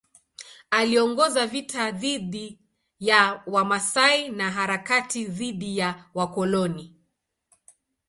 Aliongoza 0.71 1.47
vita 1.47 1.91
dhidi 1.91 2.59
ya 2.99 3.43
Wamasai 3.47 4.29
na 4.29 4.51
harakati 4.51 5.25
dhidi 5.25 5.77
ya 5.77 6.05
wakoloni. 6.13 6.95